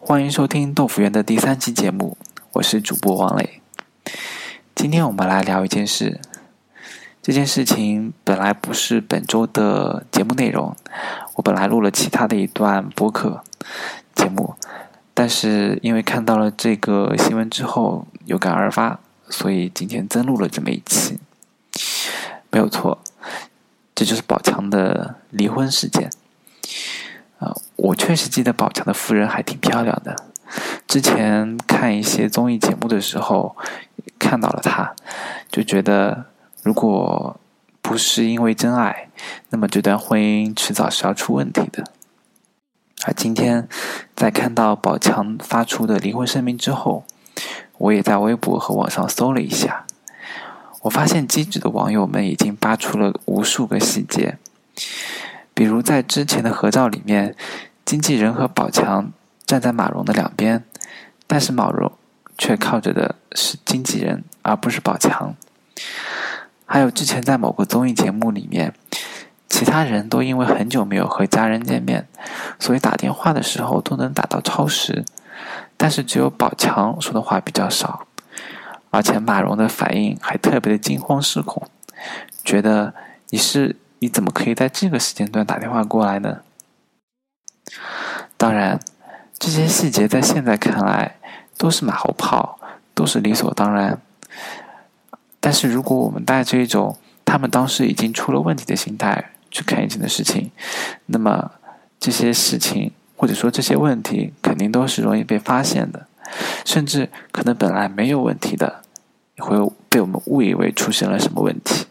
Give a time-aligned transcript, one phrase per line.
[0.00, 2.16] 欢迎收听豆腐园的第三期节目，
[2.52, 3.60] 我是主播王磊。
[4.74, 6.20] 今天我们来聊一件事，
[7.20, 10.74] 这件事情本来不是本周的节目内容，
[11.34, 13.42] 我本来录了其他的一段播客
[14.14, 14.54] 节目，
[15.12, 21.18] 但是因为看到了这个新闻之后有感而发，所以今天增录了这么一期。
[22.50, 23.00] 没有错，
[23.96, 26.08] 这就是宝强的离婚事件。
[27.78, 30.14] 我确实记得宝强的夫人还挺漂亮的。
[30.88, 33.56] 之前看一些综艺节目的时候，
[34.18, 34.94] 看到了她，
[35.50, 36.26] 就觉得
[36.62, 37.38] 如果
[37.80, 39.08] 不是因为真爱，
[39.50, 41.84] 那么这段婚姻迟早是要出问题的。
[43.06, 43.68] 而今天
[44.16, 47.04] 在看到宝强发出的离婚声明之后，
[47.78, 49.86] 我也在微博和网上搜了一下，
[50.82, 54.36] 我发现机智的网友们已经扒出了无数个细节。
[55.54, 57.34] 比如在之前的合照里面，
[57.88, 59.10] 经纪人和宝强
[59.46, 60.62] 站在马蓉的两边，
[61.26, 61.90] 但是马蓉
[62.36, 65.34] 却靠着的是经纪人，而不是宝强。
[66.66, 68.74] 还有之前在某个综艺节目里面，
[69.48, 72.06] 其他人都因为很久没有和家人见面，
[72.58, 75.06] 所以打电话的时候都能打到超时，
[75.78, 78.06] 但是只有宝强说的话比较少，
[78.90, 81.66] 而且马蓉的反应还特别的惊慌失恐，
[82.44, 82.92] 觉得
[83.30, 83.76] 你是。
[84.00, 86.42] 你怎么可以在这个时间段打电话过来呢？
[88.36, 88.78] 当然，
[89.38, 91.16] 这些细节在现在看来
[91.56, 92.58] 都是马后炮，
[92.94, 94.00] 都是理所当然。
[95.40, 100.50] 但是，如果我们带着一种他们当时已经出了问题的心态去看以前的事情，
[101.06, 101.50] 那么
[102.00, 106.06] 这些事情或者说这些问题肯定都是容易被发现的，
[106.64, 108.82] 甚至可能本来没有问题的，
[109.38, 109.56] 会
[109.88, 111.86] 被我们误以为出现了什么问题。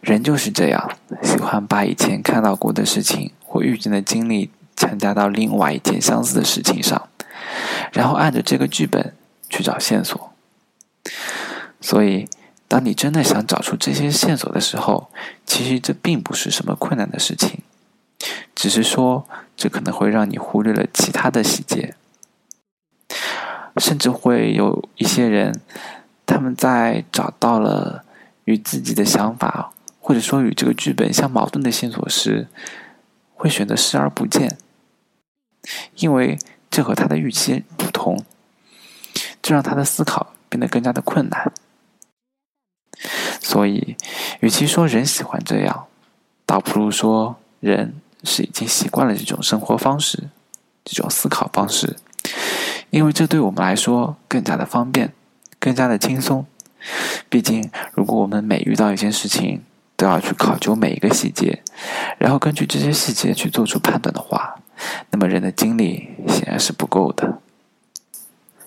[0.00, 0.90] 人就是这样，
[1.22, 7.08] 喜欢把以前看到过的事情或遇见的经历强加到另外一件相似的事情上，
[7.92, 9.12] 然后按着这个剧本
[9.48, 10.32] 去找线索。
[11.80, 12.28] 所以，
[12.68, 15.10] 当你真的想找出这些线索的时候，
[15.44, 17.58] 其实这并不是什么困难的事情，
[18.54, 21.96] 只是说这可能会让你忽略了其他的细节，
[23.78, 25.60] 甚至会有一些人，
[26.24, 28.04] 他们在找到了
[28.44, 29.72] 与自己的想法。
[30.02, 32.48] 或者说与这个剧本相矛盾的线索时，
[33.40, 34.58] 会选择视而不见，
[35.96, 36.38] 因为
[36.70, 38.22] 这和他的预期不同，
[39.40, 41.50] 这让他的思考变得更加的困难。
[43.40, 43.96] 所以，
[44.40, 45.86] 与其说人喜欢这样，
[46.44, 50.28] 倒不如说人是已经习惯了这种生活方式、
[50.84, 51.96] 这种思考方式，
[52.90, 55.14] 因为这对我们来说更加的方便、
[55.58, 56.44] 更加的轻松。
[57.30, 59.64] 毕竟，如果我们每遇到一件事情，
[60.00, 61.62] 都要去考究每一个细节，
[62.16, 64.56] 然后根据这些细节去做出判断的话，
[65.10, 67.38] 那么人的精力显然是不够的。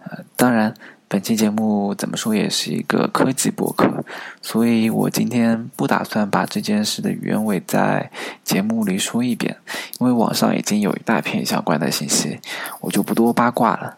[0.00, 0.74] 呃，当然，
[1.08, 4.04] 本期节目怎么说也是一个科技博客，
[4.42, 8.10] 所以我今天不打算把这件事的原委在
[8.44, 9.56] 节目里说一遍，
[10.00, 12.38] 因为网上已经有一大片相关的信息，
[12.82, 13.96] 我就不多八卦了。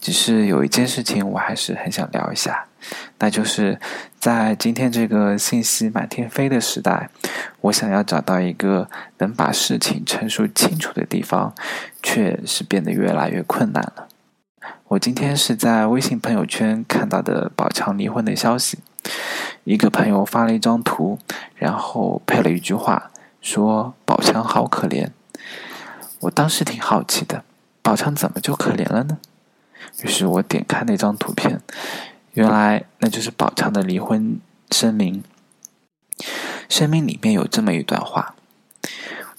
[0.00, 2.66] 只是有一件事情，我还是很想聊一下，
[3.18, 3.80] 那就是
[4.18, 7.08] 在今天这个信息满天飞的时代，
[7.62, 8.88] 我想要找到一个
[9.18, 11.54] 能把事情陈述清楚的地方，
[12.02, 14.08] 却是变得越来越困难了。
[14.88, 18.78] 我今天是在微信朋友圈看到的宝强离婚的消息，
[19.64, 21.18] 一个朋友发了一张图，
[21.56, 23.10] 然后配了一句话，
[23.40, 25.08] 说宝强好可怜。
[26.20, 27.44] 我当时挺好奇的，
[27.82, 29.18] 宝强怎么就可怜了呢？
[30.02, 31.60] 于是我点开那张图片，
[32.36, 34.38] 原来那就是宝强的离婚
[34.70, 35.24] 声明。
[36.68, 38.34] 声明里面有这么一段话：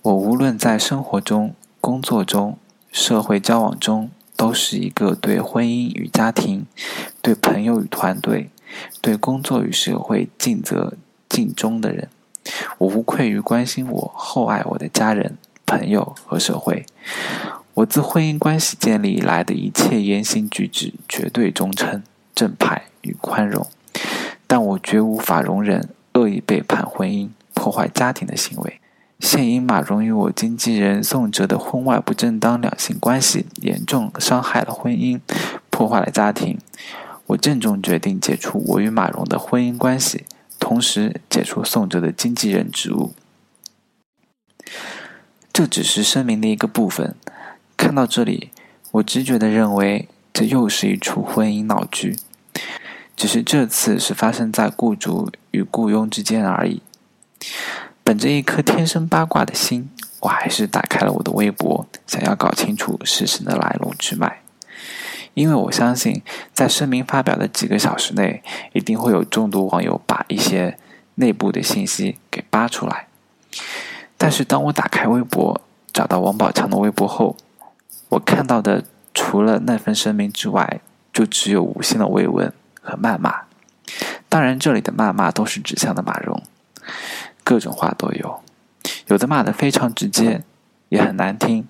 [0.00, 2.58] 我无论在生活中、工作中、
[2.90, 6.64] 社会交往中，都是一个对婚姻与家庭、
[7.20, 8.48] 对朋友与团队、
[9.02, 10.94] 对工作与社会尽责
[11.28, 12.08] 尽忠的人。
[12.78, 15.36] 我无愧于关心我、厚爱我的家人、
[15.66, 16.86] 朋友和社会。
[17.74, 22.02] 我自婚姻关系建立以来的一切言行举止，绝对忠诚、
[22.36, 23.66] 正派与宽容，
[24.46, 28.80] 但我绝无法容忍恶意背叛婚姻、破坏家庭的行为。
[29.18, 35.18] 现因马蓉与我经纪人宋哲的婚外不正当两性关系，严重伤害了婚姻，
[35.70, 36.58] 破坏了家庭，
[37.28, 40.26] 我郑重决定解除我与马蓉的婚姻关系，
[40.58, 43.14] 同时解除宋哲的经纪人职务。
[45.50, 47.14] 这只是声明的一个部分。
[47.78, 48.50] 看到这里，
[48.90, 52.16] 我直觉的认为这又是一出婚姻闹剧，
[53.16, 56.82] 只是这次是发生在雇主与雇佣之间而已。
[58.04, 59.90] 本着一颗天生八卦的心，
[60.20, 64.42] 我还是打开了我的微博，想要搞清楚事情的来龙去脉。
[65.34, 66.22] 因为我相信，
[66.54, 68.42] 在声明发表的几个小时内，
[68.72, 70.78] 一定会有众多网友把一些
[71.16, 73.08] 内部的信息给扒出来。
[74.16, 75.60] 但是，当我打开微博，
[75.92, 77.36] 找到王宝强的微博后，
[78.08, 80.80] 我看到的除了那份声明之外，
[81.12, 82.52] 就只有无限的慰问
[82.86, 83.42] 和谩骂。
[84.28, 86.42] 当然，这里的谩骂都是指向的马蓉，
[87.42, 88.42] 各种话都有，
[89.06, 90.44] 有的骂的非常直接，
[90.88, 91.66] 也很难听。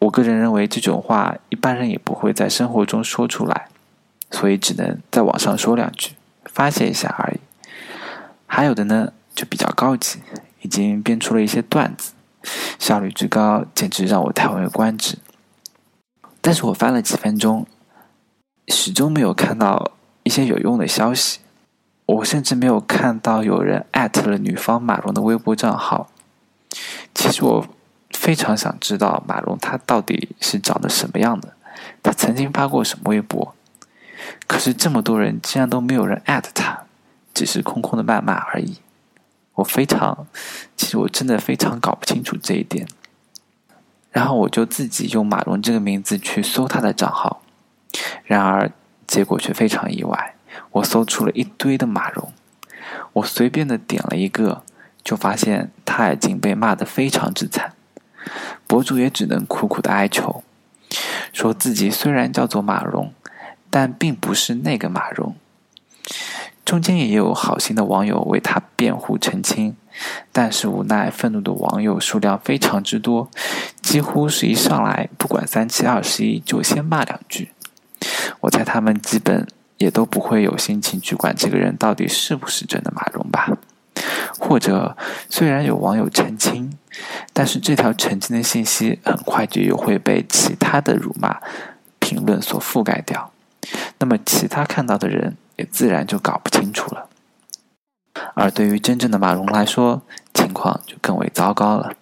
[0.00, 3.68] 我个人认为这种话一般人也不会在生活中说出来，
[4.30, 6.12] 所以只能在网上说两句，
[6.46, 7.40] 发泄一下而已。
[8.46, 10.20] 还有的呢，就比较高级，
[10.62, 12.12] 已经编出了一些段子，
[12.78, 15.18] 效率之高，简直让我叹为观止。
[16.40, 17.66] 但是我翻了几分钟，
[18.68, 21.40] 始终没有看到一些有用的消息，
[22.06, 26.10] 我甚至没有看到有人艾特了女方马蓉的微博账号。
[27.14, 27.66] 其实我。
[28.12, 31.54] 非常想知道马蓉她到底是长得什么样的，
[32.02, 33.54] 她曾经发过什么微博？
[34.46, 36.82] 可是这么多人竟然都没有人艾特她，
[37.32, 38.78] 只是空空的谩骂而已。
[39.54, 40.26] 我非常，
[40.76, 42.86] 其实我真的非常搞不清楚这一点。
[44.10, 47.40] 然后我就自己用马蓉这个名字去搜她的账号，
[48.24, 48.70] 然而
[49.10, 50.36] 结果却非常意外，
[50.70, 52.32] 我搜出了一堆的马蓉，
[53.14, 54.62] 我随便的点了一个，
[55.02, 57.72] 就发现他已经被骂得非常之惨。
[58.68, 60.44] 博主也只能苦苦的哀求，
[61.32, 63.12] 说自己虽然叫做马蓉，
[63.68, 65.34] 但并不是那个马蓉。
[66.64, 69.74] 中间也有好心的网友为他辩护澄清，
[70.30, 73.28] 但是无奈愤怒的网友数量非常之多，
[73.82, 77.50] 几乎是一上来不管三七二十一就先骂两句。
[78.40, 79.46] 我猜他们基本
[79.78, 83.56] 也都不会有心情去管这个人到底是不是真的马蓉吧。
[84.38, 84.96] 或者，
[85.28, 86.72] 虽然有网友澄清，
[87.32, 91.38] 但是这条澄清的信息很快就又会被其他的辱骂
[91.98, 93.30] 评论所覆盖掉，
[93.98, 97.08] 那么其他看到的人也自然就搞不清楚了。
[98.34, 100.02] 而对于真正的马蓉来说，
[100.32, 101.92] 情况就更为糟糕了。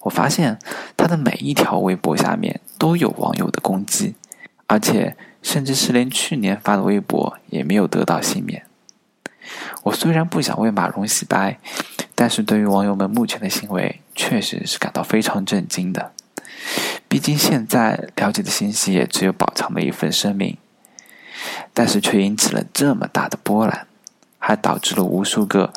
[0.00, 0.58] 我发现
[0.96, 4.16] 他的每一条微博下面都有网友的攻击，
[4.66, 8.64] 而且甚至是连去年发的微博也没有得到幸免。
[9.82, 11.58] 我虽然不想为马蓉洗白，
[12.14, 16.12] 但是对于网友们目前的行为，确实是感到非常震惊的。
[17.08, 20.56] 毕竟现在了解的信息也只有宝强的一份声明，
[21.74, 23.86] 但是却引起了这么大的波澜，
[24.38, 25.72] 还导致了无数个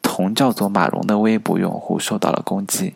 [0.00, 2.94] 同叫做马蓉的微博用户受到了攻击。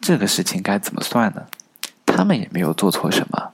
[0.00, 1.46] 这个事情该怎么算呢？
[2.06, 3.52] 他们也没有做错什么，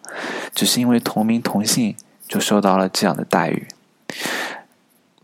[0.55, 1.97] 只是因为同名同姓
[2.29, 3.69] 就受到了这样的待遇。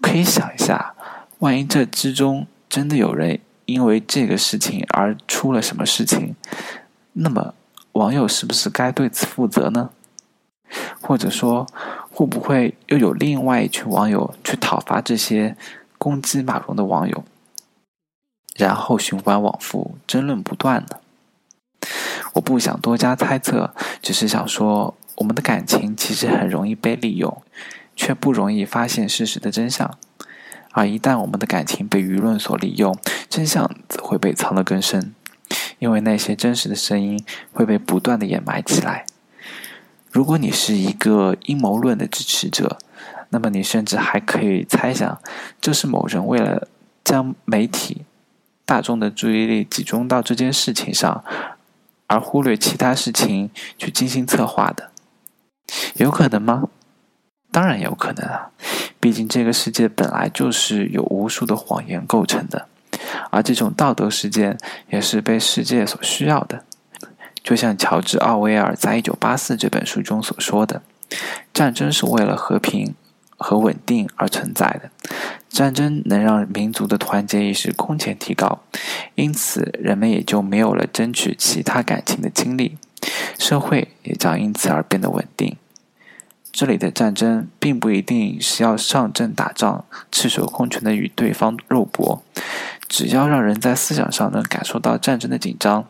[0.00, 0.94] 可以想一下，
[1.38, 6.34] 万一这之中真的有人因为这个事情而出了什么事情，
[7.12, 7.54] 那么
[7.92, 9.90] 网友是不是该对此负责呢？
[11.00, 11.66] 或者说，
[12.10, 15.56] 会不会又有另外一群网友去讨伐这些
[15.96, 17.24] 攻击马蓉的网友，
[18.56, 20.98] 然后循环往复，争论不断呢？
[22.34, 27.42] 我不想多加猜测，只是想说，我们的感情其实很容易被利用。
[28.00, 29.98] 却不容易发现事实的真相，
[30.70, 32.96] 而一旦我们的感情被舆论所利用，
[33.28, 35.12] 真相则会被藏得更深，
[35.80, 37.20] 因为那些真实的声音
[37.52, 39.04] 会被不断的掩埋起来。
[40.12, 42.78] 如果你是一个阴谋论的支持者，
[43.30, 45.20] 那么你甚至还可以猜想，
[45.60, 46.68] 这是某人为了
[47.02, 48.02] 将媒体
[48.64, 51.24] 大众的注意力集中到这件事情上，
[52.08, 54.90] 而忽略其他事情去精心策划的，
[55.94, 56.64] 有可能吗？
[57.52, 58.50] 当然有可能啊，
[58.98, 62.66] 毕竟这个世界本来就是由无数的谎言构成的，
[63.30, 64.58] 而这种道德事件
[64.90, 66.64] 也是被世界所需要的。
[67.42, 70.82] 就像乔治·奥威尔在《一九八四》这本书中所说的
[71.54, 72.94] ：“战争是为了和平
[73.38, 74.90] 和稳定而存在的，
[75.48, 78.60] 战争能让民族的团结意识空前提高，
[79.14, 82.76] 因此人们也就没有了争取其他感情的精力，
[83.38, 85.56] 社会也将因此而变得稳定。”
[86.50, 92.20] 这里的战争并不一定是要上阵打仗，赤手空拳的与对方肉搏，
[92.88, 95.86] 只要让人在思想上能感受到战争的紧张，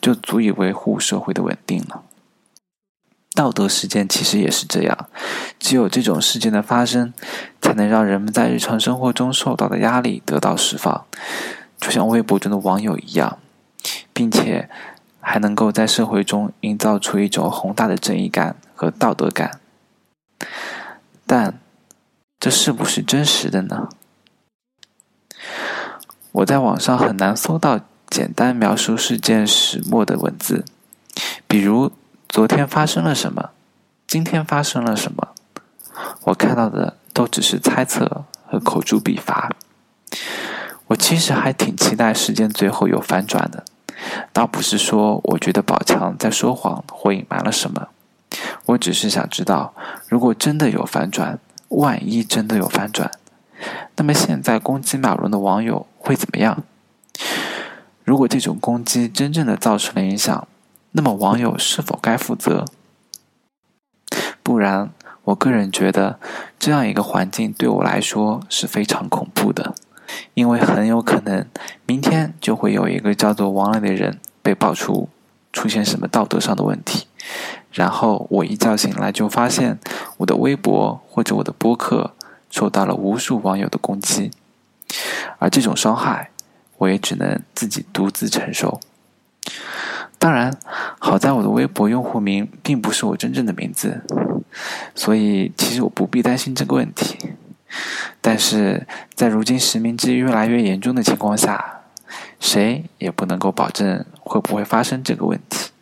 [0.00, 2.02] 就足以维护社会的稳定了。
[3.34, 5.08] 道德事件其实也是这样，
[5.58, 7.14] 只有这种事件的发生，
[7.60, 11.06] 才能让人们在日常生活中受到的压力得到释放，
[11.78, 13.38] 就像微博中的网友一样，
[14.12, 14.68] 并且
[15.20, 19.60] 还能够在社会中营造出一种宏大的正义感和道德感。
[21.26, 21.58] 但
[22.38, 23.88] 这是不是真实的呢？
[26.32, 30.64] 我在网上很难搜到简单描述事件始末的文字，
[31.46, 31.90] 比如
[32.32, 33.50] 昨天发生了什么，
[34.06, 35.34] 今天发生了什么。
[36.22, 39.54] 我看到的都只是猜测和口诛笔伐。
[40.86, 43.66] 我其实还挺期待事件最后有反转的，
[44.32, 47.88] 倒不是说我觉得宝强在说谎或隐瞒了什么，
[48.64, 49.74] 我只是想知道，
[50.08, 53.10] 如果真的有反转，万一真的有反转。
[53.96, 56.64] 那么现在攻击马龙的网友会怎么样？
[58.02, 60.48] 如果这种攻击真正的造成了影响，
[60.92, 62.64] 那么网友是否该负责？
[64.42, 64.92] 不然，
[65.24, 66.18] 我个人觉得
[66.58, 69.74] 这样一个环境对我来说是非常恐怖的，
[70.34, 71.46] 因为很有可能
[71.86, 75.08] 明天就会有一个叫做王磊的人被爆出
[75.52, 77.06] 出现什么道德上的问题，
[77.72, 79.78] 然后我一觉醒来就发现
[80.18, 82.14] 我的微博或者我的播客。
[82.50, 84.30] 受到了无数网友的攻击，
[85.38, 86.28] 而这种伤害，
[86.76, 88.78] 我也只能自己独自承受。
[90.18, 90.54] 当然，
[91.04, 94.02] 好在我的微博用户名并不是我真正的名字，
[94.94, 97.18] 所以其实我不必担心这个问题。
[98.20, 101.80] 但是在如今实名制越来越严重的情况下，
[102.38, 105.72] 谁也不能够保证会不会发生这个问题。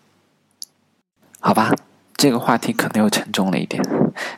[1.38, 1.74] 好吧，
[2.16, 3.82] 这个话题可能又沉重了一点，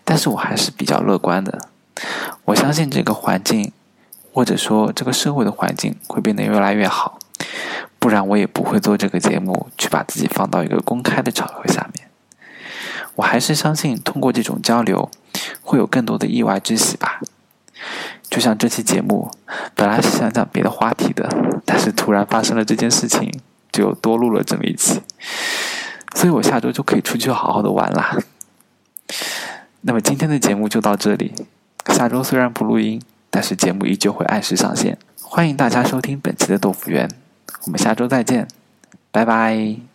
[0.04, 1.68] 但是我还是比较乐观的。
[2.46, 3.70] 我相信这个环境，
[4.32, 7.20] 或者说这个社会的环境会变得越来越好，
[8.02, 12.08] 不然我也不会做这个节目，去把自己放到一个公开的场合下面。
[13.14, 15.08] 我还是相信通过这种交流，
[15.62, 17.20] 会有更多的意外之喜吧。
[18.28, 19.30] 就像这期节目，
[19.76, 21.28] 本来是想讲别的话题的，
[21.64, 23.32] 但是突然发生了这件事情，
[23.70, 25.00] 就多录了这么一期。
[26.16, 28.18] 所以我下周就可以出去好好的玩啦。
[29.82, 31.32] 那么今天的节目就到这里。
[31.90, 34.98] 下周虽然不录音，但是节目依旧会按时上线。
[35.22, 37.08] 欢迎大家收听本期的豆腐园，
[37.64, 38.46] 我们下周再见，
[39.10, 39.91] 拜拜。